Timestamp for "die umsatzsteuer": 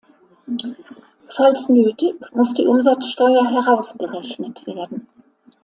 2.55-3.51